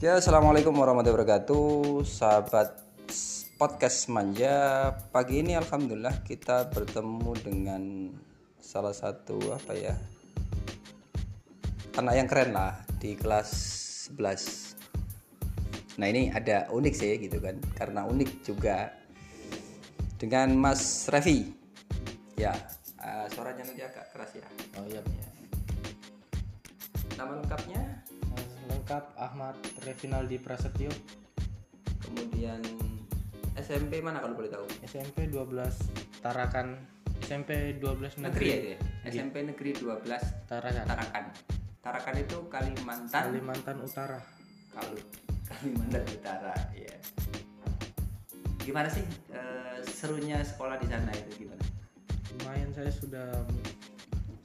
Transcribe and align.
Ya, 0.00 0.16
assalamualaikum 0.16 0.72
warahmatullahi 0.80 1.28
wabarakatuh, 1.28 2.08
sahabat 2.08 2.72
podcast 3.60 4.08
manja. 4.08 4.88
Pagi 5.12 5.44
ini 5.44 5.52
alhamdulillah 5.52 6.24
kita 6.24 6.72
bertemu 6.72 7.36
dengan 7.36 8.08
salah 8.56 8.96
satu 8.96 9.36
apa 9.52 9.76
ya 9.76 9.92
anak 12.00 12.16
yang 12.16 12.24
keren 12.32 12.56
lah 12.56 12.80
di 12.96 13.12
kelas 13.12 13.52
11. 14.16 16.00
Nah 16.00 16.08
ini 16.08 16.32
ada 16.32 16.72
unik 16.72 16.94
sih 16.96 17.20
gitu 17.20 17.36
kan, 17.36 17.60
karena 17.76 18.08
unik 18.08 18.40
juga 18.40 18.96
dengan 20.16 20.56
Mas 20.56 21.12
Revi. 21.12 21.52
Ya, 22.40 22.56
uh, 23.04 23.28
suaranya 23.28 23.68
nanti 23.68 23.84
agak 23.84 24.16
keras 24.16 24.32
ya. 24.32 24.48
Oh 24.80 24.84
iya. 24.88 25.04
Nama 27.20 27.36
lengkapnya 27.36 28.00
Lengkap 28.90 29.22
Ahmad 29.22 29.54
Revinaldi 29.86 30.42
Prasetyo. 30.42 30.90
Kemudian 32.02 32.58
SMP 33.54 34.02
mana 34.02 34.18
kalau 34.18 34.34
boleh 34.34 34.50
tahu? 34.50 34.66
SMP 34.82 35.30
12 35.30 36.18
Tarakan. 36.18 36.74
SMP 37.22 37.78
12 37.78 38.18
negeri 38.18 38.26
negeri. 38.26 38.46
ya 38.50 38.58
ya 38.58 38.78
SMP 39.06 39.46
negeri 39.46 39.78
12 39.78 40.10
Tarakan. 40.50 40.90
Tarakan. 40.90 41.24
Tarakan 41.78 42.14
itu 42.18 42.38
Kalimantan? 42.50 43.14
Kalimantan 43.30 43.78
Utara. 43.78 44.18
Kalau 44.74 44.98
Kalimantan 45.54 46.02
Utara 46.10 46.58
ya 46.74 46.90
gimana 48.58 48.90
sih 48.90 49.06
eh, 49.30 49.78
serunya 49.86 50.42
sekolah 50.42 50.82
di 50.82 50.90
sana 50.90 51.14
itu 51.14 51.46
gimana? 51.46 51.62
Lumayan 52.42 52.74
saya 52.74 52.90
sudah 52.90 53.38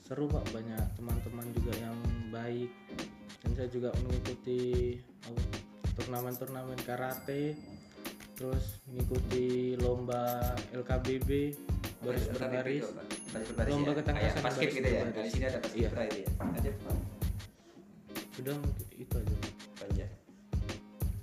seru 0.05 0.29
pak. 0.29 0.45
Banyak 0.53 1.01
teman-teman 1.01 1.49
juga 1.57 1.73
yang 1.81 1.97
baik 2.29 2.69
saya 3.55 3.67
juga 3.67 3.89
mengikuti 3.97 4.99
turnamen-turnamen 5.95 6.75
karate 6.83 7.55
terus 8.35 8.83
mengikuti 8.85 9.47
lomba 9.79 10.43
LKBB 10.71 11.29
baris 12.03 12.23
berbaris 12.29 12.83
baris 13.55 13.71
Lomba 13.71 13.91
ya? 13.91 13.97
ketangkasan 13.97 14.41
baris 14.43 14.59
gitu 14.69 14.85
ya 14.85 15.01
di 15.07 15.31
sini 15.31 15.45
ada 15.45 15.57
basket 15.57 15.73
Iya. 15.73 15.87
itu 15.87 15.95
ya 16.19 16.27
Lanjut. 16.37 16.75
sudah 18.35 18.55
itu 18.93 19.15
aja 19.15 19.35
Banyak. 19.77 20.09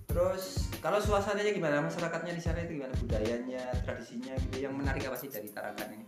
Terus 0.06 0.44
kalau 0.78 0.98
suasananya 0.98 1.52
gimana? 1.52 1.80
Masyarakatnya 1.80 2.33
di 2.33 2.42
sana 2.42 2.61
itu 2.61 2.77
gimana? 2.77 2.92
Budayanya, 2.96 3.64
tradisinya 3.80 4.33
gitu 4.39 4.56
yang 4.61 4.72
menarik 4.72 5.05
apa 5.05 5.17
sih 5.17 5.28
dari 5.28 5.48
Tarakan 5.48 5.89
ini? 5.91 6.06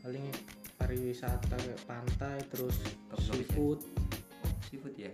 paling 0.00 0.24
pariwisata 0.76 1.44
kayak 1.52 1.80
pantai 1.84 2.40
terus 2.48 2.72
ya. 2.80 3.16
seafood 3.22 3.80
Oh, 3.84 4.48
seafood 4.66 4.96
ya. 4.96 5.12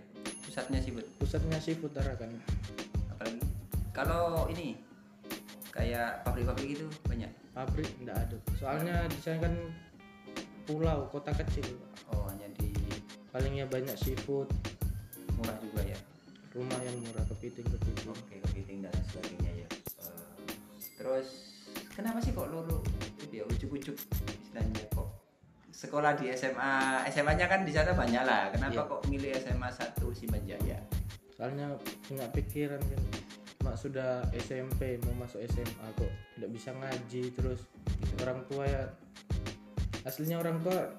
Pusatnya 0.57 0.81
seafood. 0.81 1.05
pusatnya 1.21 1.57
seafood 1.61 1.93
Tarakan 1.93 2.33
Apalagi 3.13 3.45
kalau 3.93 4.49
ini 4.49 4.73
kayak 5.69 6.25
pabrik-pabrik 6.25 6.73
gitu 6.73 6.89
banyak. 7.05 7.29
pabrik 7.53 7.85
enggak 8.01 8.17
ada. 8.25 8.37
Soalnya 8.57 9.05
di 9.05 9.21
sana 9.21 9.37
kan 9.45 9.53
pulau 10.65 11.05
kota 11.13 11.29
kecil. 11.37 11.77
Oh, 12.09 12.25
hanya 12.33 12.49
di 12.57 12.73
palingnya 13.29 13.69
banyak 13.69 13.93
seafood. 14.01 14.49
Murah 15.37 15.53
juga 15.61 15.93
ya. 15.93 15.99
rumah 16.57 16.81
yang 16.81 17.05
murah 17.05 17.21
kepiting 17.29 17.69
kepiting. 17.69 18.09
Oke, 18.09 18.41
kepiting 18.49 18.81
dan 18.81 18.93
sebagainya 19.13 19.61
ya. 19.61 19.69
Eh, 20.09 20.57
terus 20.97 21.53
kenapa 21.93 22.17
sih 22.17 22.33
kok 22.33 22.49
lulu 22.49 22.81
itu 23.21 23.29
ya 23.29 23.45
ujuk-ujuk 23.45 23.93
istilahnya 23.93 24.86
sekolah 25.77 26.17
di 26.17 26.33
SMA 26.33 26.73
SMA-nya 27.07 27.45
kan 27.45 27.61
di 27.61 27.69
sana 27.69 27.93
banyak 27.93 28.23
lah. 28.23 28.49
Kenapa 28.49 28.73
Iya. 28.75 28.89
kok 28.89 29.01
milih 29.05 29.29
SMA 29.37 29.69
1 29.69 30.09
Simanjaya? 30.09 30.79
soalnya 31.29 31.69
punya 32.01 32.25
pikiran 32.33 32.81
kan 32.81 33.01
mak 33.61 33.77
sudah 33.77 34.25
SMP 34.33 34.97
mau 35.05 35.21
masuk 35.21 35.37
SMA 35.45 35.85
kok 35.93 36.09
tidak 36.33 36.49
bisa 36.49 36.73
ngaji 36.73 37.29
terus 37.29 37.61
orang 38.17 38.41
tua 38.47 38.65
ya 38.65 38.89
aslinya 40.01 40.41
orang 40.41 40.57
tua 40.59 40.97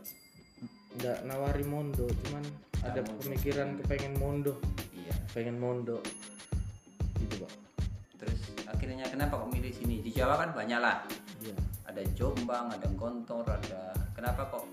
nggak 0.95 1.27
nawari 1.27 1.67
mondo 1.67 2.07
cuman 2.07 2.47
ada 2.81 3.03
mondo. 3.03 3.19
pemikiran 3.21 3.83
kepengen 3.83 4.15
mondo 4.15 4.55
Iya. 4.95 5.15
pengen 5.35 5.59
mondo 5.59 5.99
gitu 7.19 7.43
pak 7.43 7.53
Terus 8.17 8.39
akhirnya 8.65 9.07
kenapa 9.07 9.39
kok 9.39 9.51
milih 9.51 9.71
sini? 9.71 10.03
Di 10.03 10.11
Jawa 10.11 10.39
kan 10.39 10.55
banyak 10.55 10.79
lah. 10.79 11.03
iya 11.41 11.55
Ada 11.99 12.15
Jombang, 12.15 12.71
ada 12.71 12.87
Gontor, 12.95 13.43
ada 13.43 13.91
kenapa 14.15 14.47
kok 14.55 14.71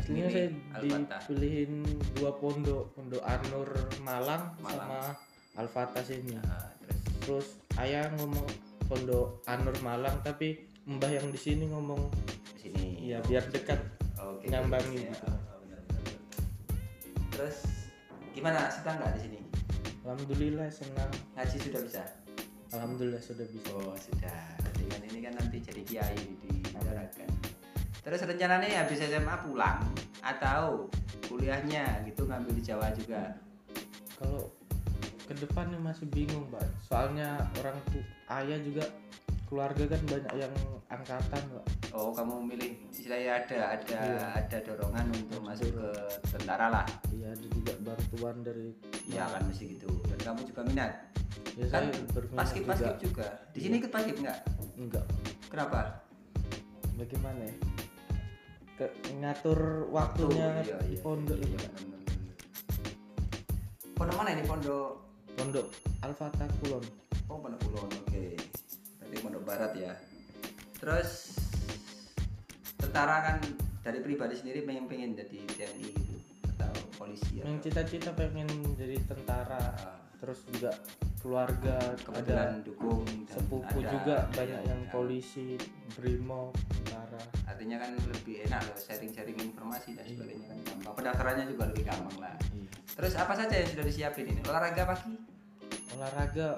aslinya 0.00 0.24
saya 0.32 0.48
dipilihin 0.48 1.84
dua 2.16 2.32
pondok 2.32 2.96
pondok 2.96 3.20
Anur 3.28 3.68
Malang, 4.00 4.56
Malang. 4.64 4.88
sama 4.88 5.00
Al-Fatah 5.60 6.00
sini 6.00 6.32
Nah, 6.40 6.72
terus 6.80 6.98
terus 7.20 7.46
ayah 7.76 8.08
ngomong 8.16 8.48
pondok 8.88 9.44
Anur 9.44 9.76
Malang 9.84 10.16
tapi 10.24 10.64
mbah 10.88 11.12
yang 11.12 11.28
di 11.28 11.36
sini 11.36 11.68
ngomong 11.68 12.08
di 12.56 12.72
sini. 12.72 13.12
ya 13.12 13.20
biar 13.20 13.44
dekat 13.52 13.76
Oke. 14.16 14.48
nyambangi 14.48 14.96
gitu. 14.96 15.12
ya. 15.12 15.28
Oh, 15.28 15.60
benar, 15.68 15.80
benar. 15.92 16.16
Terus 17.36 17.56
gimana? 18.32 18.72
Senang 18.72 18.96
nggak 18.96 19.12
di 19.12 19.20
sini? 19.28 19.38
alhamdulillah 20.08 20.72
senang 20.72 21.10
Ngaji 21.36 21.56
sudah 21.68 21.80
bisa? 21.84 22.02
Alhamdulillah 22.72 23.22
sudah 23.22 23.46
bisa 23.48 23.70
Oh 23.76 23.96
sudah. 23.96 24.56
Dengan 24.76 25.00
ini 25.08 25.18
kan 25.22 25.32
nanti 25.38 25.62
jadi 25.62 25.82
kiai 25.84 26.18
di 26.18 26.64
Tarakan. 26.72 27.30
Terus 28.02 28.20
rencananya 28.26 28.82
habis 28.82 28.98
SMA 28.98 29.36
pulang 29.46 29.78
atau 30.24 30.90
kuliahnya 31.30 32.02
gitu 32.08 32.26
ngambil 32.26 32.52
di 32.58 32.62
Jawa 32.66 32.90
juga? 32.98 33.38
kalau 34.22 34.46
ke 35.26 35.34
depannya 35.34 35.78
masih 35.82 36.06
bingung 36.10 36.46
pak 36.50 36.62
soalnya 36.86 37.42
orang 37.58 37.74
tu 37.90 37.98
ayah 38.30 38.58
juga 38.62 38.86
keluarga 39.52 39.84
kan 39.84 40.00
banyak 40.08 40.32
yang 40.40 40.54
angkatan 40.88 41.42
pak 41.44 41.64
Oh 41.92 42.08
kamu 42.16 42.40
milih 42.48 42.72
istilahnya 42.88 43.44
ada 43.44 43.58
ada 43.76 43.98
Iya. 44.00 44.24
ada 44.40 44.58
dorongan 44.64 45.12
untuk 45.12 45.44
masuk 45.44 45.68
ke 45.76 45.88
tentara 46.24 46.72
lah. 46.72 46.86
iya 47.12 47.28
ada 47.28 47.46
juga 47.52 47.72
bantuan 47.84 48.40
dari 48.40 48.72
Iya 49.04 49.28
kan 49.28 49.44
mesti 49.44 49.76
gitu. 49.76 49.92
Dan 50.08 50.18
kamu 50.24 50.40
juga 50.48 50.62
minat. 50.64 50.92
ya 51.52 51.68
Kan 51.68 51.92
paskib 52.32 52.64
juga 52.64 52.96
juga. 52.96 53.28
Di 53.52 53.60
sini 53.60 53.76
ikut 53.76 53.92
paskib 53.92 54.16
nggak? 54.16 54.38
enggak 54.80 55.04
Kenapa? 55.52 56.00
bagaimana 56.96 57.44
ya 57.44 57.54
ke 58.72 58.86
ngatur 59.20 59.84
waktunya 59.92 60.48
Iya, 60.64 60.80
di 60.80 60.96
iya, 60.96 61.00
pondok 61.04 61.36
iya, 61.36 61.58
benar. 61.60 62.00
Pondok 63.92 64.16
mana 64.16 64.30
ini 64.32 64.42
pondok? 64.48 64.92
pondok 65.36 65.66
Al-Fatah 66.00 66.48
Kulon 66.64 66.84
Oh 67.28 67.36
pondok 67.36 67.60
Kulon. 67.68 67.88
Oke. 68.08 68.36
Berarti 69.12 69.28
pondok 69.28 69.44
barat 69.44 69.72
ya. 69.76 69.92
Terus 70.80 71.36
tentara 72.80 73.16
kan 73.20 73.36
dari 73.84 74.00
pribadi 74.00 74.40
sendiri 74.40 74.64
pengen 74.64 74.88
pengen 74.88 75.12
jadi 75.12 75.44
TNI 75.52 75.84
gitu 75.92 76.16
atau 76.48 76.72
polisi 76.96 77.44
yang 77.44 77.60
cita-cita 77.60 78.08
pengen 78.16 78.48
jadi 78.72 78.96
tentara 79.04 79.60
Ah. 79.76 80.00
terus 80.16 80.40
juga 80.48 80.72
keluarga 81.20 81.76
ada 81.76 81.98
kebetulan 81.98 82.62
dukung 82.64 83.02
dan 83.04 83.26
sepupu 83.28 83.78
ada- 83.82 83.90
juga 83.90 84.16
iya, 84.22 84.32
banyak 84.32 84.60
yang 84.64 84.82
iya. 84.82 84.90
polisi 84.90 85.46
brimob 85.92 86.54
tentara 86.72 87.22
artinya 87.44 87.76
kan 87.78 87.90
lebih 87.98 88.34
enak 88.46 88.60
loh 88.64 88.78
sharing-sharing 88.78 89.36
informasi 89.36 89.92
dan 89.92 90.04
sebagainya 90.06 90.46
kan 90.46 90.58
gampang 90.62 90.94
pendaftarannya 90.94 91.44
juga 91.50 91.62
lebih 91.68 91.84
gampang 91.84 92.16
lah 92.18 92.34
Iya. 92.48 92.70
terus 92.96 93.12
apa 93.18 93.34
saja 93.34 93.54
yang 93.56 93.68
sudah 93.68 93.84
disiapin 93.84 94.26
ini 94.26 94.40
olahraga 94.46 94.82
pagi 94.88 95.14
olahraga 95.92 96.48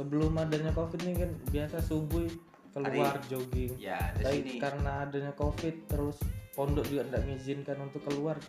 sebelum 0.00 0.32
adanya 0.40 0.72
covid 0.72 0.96
ini 1.04 1.12
kan 1.12 1.30
biasa 1.52 1.76
subuh 1.84 2.24
keluar 2.72 3.20
jogging. 3.28 3.76
Ya 3.76 4.00
tapi 4.16 4.40
sini. 4.40 4.56
karena 4.56 5.04
adanya 5.04 5.36
covid 5.36 5.76
terus 5.84 6.16
pondok 6.56 6.88
juga 6.88 7.04
tidak 7.12 7.22
mengizinkan 7.28 7.76
untuk 7.84 8.00
keluar. 8.08 8.40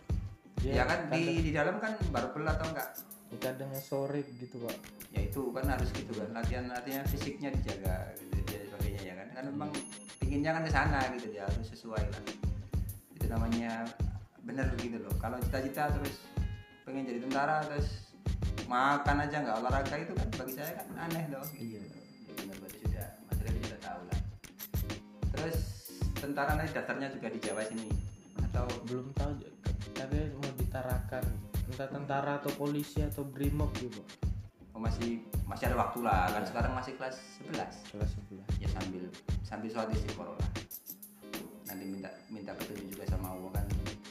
Ya 0.64 0.88
kan 0.88 1.12
di 1.12 1.44
di 1.44 1.52
dalam 1.52 1.76
kan 1.76 2.00
baru 2.08 2.32
pelat 2.32 2.56
atau 2.56 2.72
enggak 2.72 2.88
di 3.28 3.36
kadangnya 3.36 3.82
sore 3.84 4.24
gitu 4.40 4.64
pak. 4.64 4.76
Ya 5.12 5.28
itu 5.28 5.52
kan 5.52 5.68
harus 5.68 5.92
gitu 5.92 6.12
kan. 6.16 6.32
Latihan 6.32 6.72
latihan 6.72 7.04
fisiknya 7.04 7.52
dijaga 7.52 8.16
gitu 8.16 8.40
dan 8.48 8.62
sebagainya 8.72 9.02
ya 9.04 9.14
kan? 9.20 9.28
Kan 9.36 9.44
memang 9.52 9.70
pinginnya 10.16 10.56
kan 10.56 10.62
ke 10.64 10.72
sana 10.72 11.00
gitu 11.20 11.36
ya 11.36 11.44
harus 11.44 11.68
sesuai 11.68 12.00
lah 12.00 12.22
itu 13.12 13.26
namanya 13.28 13.84
bener 14.40 14.72
gitu 14.80 14.96
loh. 15.04 15.12
Kalau 15.20 15.36
cita-cita 15.44 15.92
terus 16.00 16.24
pengen 16.88 17.04
jadi 17.04 17.20
tentara 17.28 17.60
terus 17.68 18.11
makan 18.72 19.16
aja 19.28 19.36
nggak 19.44 19.56
olahraga 19.60 19.96
itu 20.00 20.12
kan 20.16 20.28
bagi 20.32 20.52
saya 20.56 20.72
kan 20.80 20.86
aneh 21.04 21.24
dong. 21.28 21.44
Gitu. 21.52 21.76
ya 21.76 22.32
benar. 22.40 22.56
Berarti 22.56 22.78
sudah 22.80 23.06
mas 23.28 23.36
sudah 23.36 23.80
tahu 23.84 24.00
lah. 24.08 24.18
Terus 25.36 25.56
tentara 26.16 26.50
nanti 26.56 26.72
daftarnya 26.72 27.08
juga 27.12 27.28
di 27.28 27.38
Jawa 27.44 27.62
sini. 27.68 27.88
Atau 28.40 28.64
belum 28.88 29.12
tahu 29.12 29.30
juga. 29.36 29.52
katanya 29.92 30.24
mau 30.40 30.52
ditarakan. 30.56 31.24
Entah 31.68 31.88
tentara 31.92 32.32
atau 32.40 32.52
polisi 32.56 33.04
atau 33.04 33.28
brimob 33.28 33.68
gitu. 33.76 34.00
Oh, 34.72 34.80
masih 34.80 35.20
masih 35.44 35.68
ada 35.68 35.76
waktu 35.76 36.00
lah. 36.00 36.32
Kan 36.32 36.44
sekarang 36.48 36.72
masih 36.72 36.96
kelas 36.96 37.20
11 37.44 37.92
kelas 37.92 38.10
11 38.32 38.40
ya 38.56 38.68
sambil 38.72 39.04
sambil 39.44 39.68
sholat 39.68 39.92
istiqoroh 39.92 40.32
lah. 40.32 40.50
Nanti 41.68 41.84
minta 41.84 42.08
minta 42.32 42.56
petunjuk 42.56 42.88
juga 42.96 43.04
sama 43.04 43.36
Allah 43.36 43.52
kan. 43.60 43.66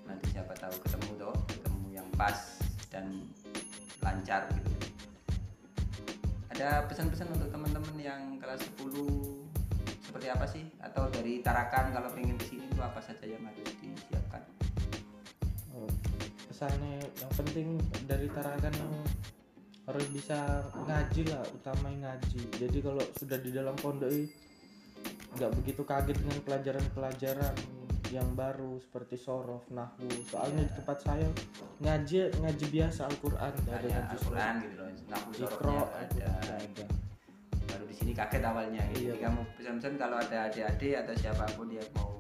Nanti 0.06 0.26
siapa 0.30 0.54
tahu 0.54 0.76
ketemu 0.86 1.10
tuh 1.18 1.36
ketemu 1.50 1.88
yang 1.98 2.08
pas 2.14 2.38
dan 2.94 3.10
lancar 4.02 4.50
gitu. 4.54 4.70
Ada 6.52 6.86
pesan-pesan 6.86 7.32
untuk 7.34 7.50
teman-teman 7.50 7.96
yang 7.98 8.22
kelas 8.38 8.62
10 8.78 8.94
seperti 10.04 10.28
apa 10.30 10.46
sih? 10.46 10.68
Atau 10.84 11.08
dari 11.10 11.40
Tarakan 11.40 11.96
kalau 11.96 12.10
pengen 12.12 12.38
ke 12.38 12.46
sini 12.52 12.68
itu 12.70 12.82
apa 12.82 13.00
saja 13.02 13.26
yang 13.26 13.42
harus 13.48 13.72
disiapkan? 13.80 14.44
Oh, 15.74 15.90
pesannya 16.52 17.02
yang 17.18 17.32
penting 17.34 17.68
dari 18.06 18.28
Tarakan 18.30 18.74
harus 19.90 20.06
bisa 20.14 20.68
ngaji 20.86 21.22
lah 21.34 21.42
utamanya 21.56 22.14
ngaji. 22.14 22.42
Jadi 22.62 22.78
kalau 22.86 23.02
sudah 23.18 23.40
di 23.42 23.50
dalam 23.50 23.74
pondok 23.80 24.12
nggak 25.32 25.52
begitu 25.64 25.82
kaget 25.88 26.18
dengan 26.20 26.38
pelajaran-pelajaran 26.44 27.56
yang 28.12 28.30
baru 28.36 28.76
seperti 28.84 29.16
sorof 29.16 29.64
nahwu 29.72 30.08
soalnya 30.28 30.68
di 30.68 30.74
tempat 30.76 30.98
saya 31.00 31.28
ngaji 31.80 32.36
ngaji 32.44 32.66
biasa 32.68 33.08
Al-Quran 33.08 33.52
nggak 33.64 33.76
ada 33.80 33.88
ngaji 33.88 34.12
Al-Quran 34.20 34.54
gitu 34.60 34.76
loh 34.76 34.90
Ikro, 35.32 35.78
sorofnya 35.88 36.28
ada 36.28 36.56
ada. 36.60 36.86
baru 37.72 37.84
di 37.88 37.96
sini 37.96 38.12
kaget 38.12 38.44
awalnya 38.44 38.84
gitu. 38.92 39.16
Iya. 39.16 39.24
kamu 39.24 39.42
pesan-pesan 39.56 39.94
kalau 39.96 40.18
ada 40.20 40.38
adik-adik 40.52 40.94
atau 41.08 41.14
siapa 41.16 41.46
pun 41.56 41.68
yang 41.72 41.88
mau 41.96 42.12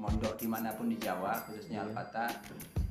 mondok 0.00 0.34
di 0.40 0.48
mana 0.48 0.72
pun 0.72 0.88
di 0.88 0.96
Jawa 0.96 1.44
khususnya 1.44 1.84
Iya. 1.84 1.86
Al-Fatah 1.92 2.30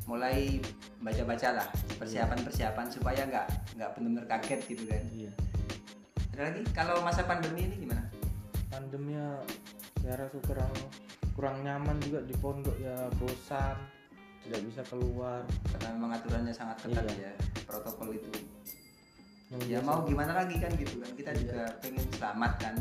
mulai 0.05 0.57
baca-baca 1.01 1.49
lah 1.61 1.67
persiapan-persiapan 1.97 2.87
supaya 2.89 3.21
nggak 3.25 3.47
nggak 3.77 3.89
benar-benar 3.97 4.25
kaget 4.37 4.59
gitu 4.69 4.83
kan 4.89 5.01
iya 5.13 5.31
ada 6.33 6.41
lagi 6.49 6.61
kalau 6.73 7.01
masa 7.05 7.21
pandemi 7.25 7.69
ini 7.69 7.85
gimana 7.85 8.05
pandemnya 8.69 9.37
saya 10.01 10.25
rasa 10.25 10.37
kurang 10.41 10.73
kurang 11.31 11.63
nyaman 11.63 11.97
juga 12.03 12.19
di 12.21 12.35
pondok 12.37 12.75
ya 12.77 13.07
bosan 13.17 13.77
tidak 14.41 14.61
bisa 14.67 14.81
keluar. 14.85 15.45
Karena 15.71 15.89
memang 15.95 16.11
aturannya 16.17 16.53
sangat 16.53 16.81
ketat 16.81 17.05
Iya. 17.07 17.29
ya 17.29 17.33
protokol 17.63 18.13
itu. 18.13 18.29
Yang 19.51 19.61
ya 19.67 19.79
biasa- 19.79 19.87
mau 19.87 19.99
gimana 20.03 20.31
lagi 20.33 20.55
kan 20.57 20.71
gitu 20.75 20.95
kan 20.99 21.11
kita 21.13 21.29
Iya. 21.31 21.39
juga 21.39 21.61
pengen 21.79 22.05
selamat 22.11 22.53
kan. 22.57 22.75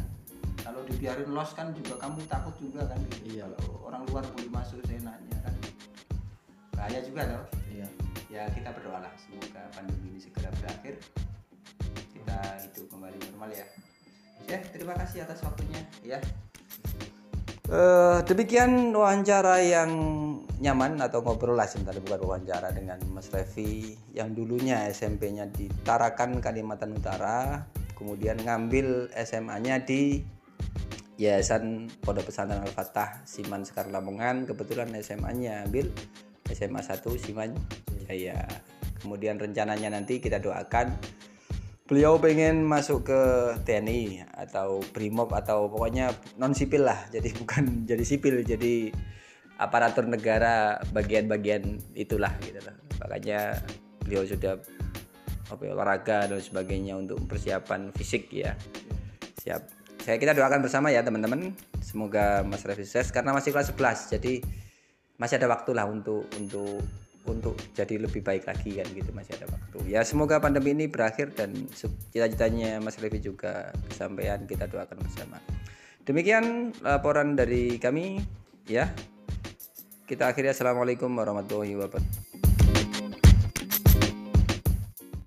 Kalau 0.61 0.81
dibiarin 0.85 1.31
los 1.33 1.51
kan 1.57 1.73
juga 1.73 1.95
kamu 1.97 2.21
takut 2.29 2.55
juga 2.61 2.85
kan 2.85 2.99
gitu. 3.09 3.39
Iya. 3.39 3.45
kalau 3.57 3.89
orang 3.89 4.03
luar 4.09 4.25
boleh 4.29 4.51
masuk 4.51 4.79
seenaknya 4.85 5.37
kan. 5.41 5.55
Bahaya 6.75 7.01
juga 7.03 7.23
loh 7.29 7.45
iya. 7.69 7.89
Ya 8.31 8.43
kita 8.51 8.71
berdoalah. 8.71 9.11
Semoga 9.19 9.63
pandemi 9.75 10.15
ini 10.15 10.21
segera 10.21 10.49
berakhir. 10.61 10.97
Kita 12.15 12.39
hidup 12.63 12.87
kembali 12.89 13.17
normal 13.31 13.51
ya. 13.53 13.67
Ya 14.49 14.59
terima 14.73 14.95
kasih 14.97 15.23
atas 15.25 15.43
waktunya 15.43 15.83
ya 16.01 16.19
Eh, 17.71 18.19
demikian 18.27 18.91
wawancara 18.91 19.63
yang 19.63 19.95
nyaman 20.59 20.99
atau 20.99 21.23
ngobrol 21.23 21.55
lah 21.55 21.71
sebentar 21.71 21.95
bukan 22.03 22.19
wawancara 22.27 22.75
dengan 22.75 22.99
Mas 23.15 23.31
Revi 23.31 23.95
yang 24.11 24.35
dulunya 24.35 24.91
SMP-nya 24.91 25.47
di 25.55 25.71
Tarakan 25.87 26.43
Kalimantan 26.43 26.99
Utara 26.99 27.63
kemudian 27.95 28.43
ngambil 28.43 29.15
SMA-nya 29.15 29.87
di 29.87 30.19
Yayasan 31.15 31.87
Pondok 32.03 32.35
Pesantren 32.35 32.59
Al-Fatah 32.59 33.23
Siman 33.23 33.63
Sekar 33.63 33.87
Lamongan. 33.87 34.51
Kebetulan 34.51 34.91
SMA-nya 34.99 35.63
ambil 35.63 35.95
SMA 36.51 36.83
1 36.83 37.07
Siman 37.23 37.55
Jaya. 38.09 38.51
Kemudian 38.99 39.39
rencananya 39.39 39.95
nanti 39.95 40.19
kita 40.19 40.43
doakan 40.43 40.91
beliau 41.91 42.23
pengen 42.23 42.63
masuk 42.63 43.11
ke 43.11 43.21
TNI 43.67 44.23
atau 44.47 44.79
Brimob 44.95 45.35
atau 45.35 45.67
pokoknya 45.67 46.15
non 46.39 46.55
sipil 46.55 46.87
lah. 46.87 47.11
Jadi 47.11 47.35
bukan 47.43 47.83
jadi 47.83 48.05
sipil 48.07 48.47
jadi 48.47 48.95
aparatur 49.59 50.07
negara 50.07 50.79
bagian-bagian 50.95 51.83
itulah 51.99 52.31
gitu 52.47 52.63
loh. 52.63 52.79
Makanya 53.03 53.59
beliau 54.07 54.23
sudah 54.23 54.55
apa 55.51 55.63
ya, 55.67 55.75
olahraga 55.75 56.31
dan 56.31 56.39
sebagainya 56.39 56.95
untuk 56.95 57.27
persiapan 57.27 57.91
fisik 57.91 58.31
ya. 58.31 58.55
Siap. 59.43 59.83
Saya 60.01 60.17
kita 60.17 60.33
doakan 60.33 60.63
bersama 60.63 60.95
ya 60.95 61.03
teman-teman. 61.03 61.59
Semoga 61.83 62.47
Mas 62.47 62.63
Revi 62.63 62.87
sukses 62.87 63.11
karena 63.11 63.35
masih 63.35 63.51
kelas 63.51 63.75
11 63.75 64.15
jadi 64.15 64.39
masih 65.19 65.43
ada 65.43 65.51
waktu 65.51 65.75
lah 65.75 65.91
untuk 65.91 66.31
untuk 66.39 66.87
untuk 67.29 67.57
jadi 67.77 68.01
lebih 68.01 68.25
baik 68.25 68.49
lagi 68.49 68.81
kan 68.81 68.89
gitu 68.93 69.11
masih 69.13 69.37
ada 69.37 69.47
waktu. 69.53 69.79
Ya 69.93 70.01
semoga 70.05 70.41
pandemi 70.41 70.73
ini 70.73 70.87
berakhir 70.89 71.37
dan 71.37 71.53
cita-citanya 72.13 72.81
Mas 72.81 72.97
Revi 72.97 73.21
juga 73.21 73.73
kesampaian 73.93 74.41
kita 74.49 74.67
doakan 74.67 74.99
bersama. 75.05 75.37
Demikian 76.09 76.73
laporan 76.81 77.37
dari 77.37 77.77
kami 77.77 78.25
ya. 78.65 78.89
Kita 80.09 80.33
akhiri. 80.33 80.51
Assalamualaikum 80.51 81.13
warahmatullahi 81.13 81.77
wabarakatuh 81.79 82.20